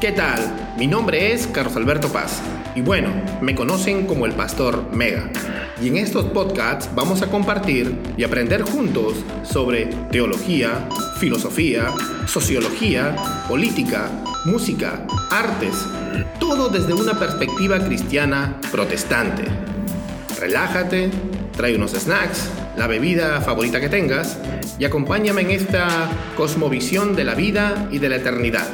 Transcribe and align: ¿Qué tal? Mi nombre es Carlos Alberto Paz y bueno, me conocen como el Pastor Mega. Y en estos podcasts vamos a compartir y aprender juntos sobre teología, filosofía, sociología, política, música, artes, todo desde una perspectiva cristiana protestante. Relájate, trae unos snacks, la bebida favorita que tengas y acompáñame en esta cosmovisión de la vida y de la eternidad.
¿Qué 0.00 0.12
tal? 0.12 0.74
Mi 0.76 0.86
nombre 0.86 1.32
es 1.32 1.46
Carlos 1.46 1.76
Alberto 1.76 2.08
Paz 2.08 2.42
y 2.74 2.82
bueno, 2.82 3.08
me 3.40 3.54
conocen 3.54 4.06
como 4.06 4.26
el 4.26 4.32
Pastor 4.32 4.90
Mega. 4.92 5.30
Y 5.80 5.88
en 5.88 5.96
estos 5.96 6.26
podcasts 6.26 6.90
vamos 6.94 7.22
a 7.22 7.28
compartir 7.28 7.96
y 8.16 8.24
aprender 8.24 8.62
juntos 8.62 9.14
sobre 9.44 9.86
teología, 10.10 10.88
filosofía, 11.18 11.86
sociología, 12.26 13.16
política, 13.48 14.10
música, 14.44 15.06
artes, 15.30 15.86
todo 16.38 16.68
desde 16.68 16.92
una 16.92 17.18
perspectiva 17.18 17.78
cristiana 17.78 18.60
protestante. 18.70 19.44
Relájate, 20.38 21.10
trae 21.56 21.76
unos 21.76 21.92
snacks, 21.92 22.50
la 22.76 22.88
bebida 22.88 23.40
favorita 23.40 23.80
que 23.80 23.88
tengas 23.88 24.38
y 24.78 24.84
acompáñame 24.84 25.42
en 25.42 25.52
esta 25.52 26.10
cosmovisión 26.36 27.14
de 27.14 27.24
la 27.24 27.34
vida 27.34 27.88
y 27.90 27.98
de 27.98 28.08
la 28.08 28.16
eternidad. 28.16 28.68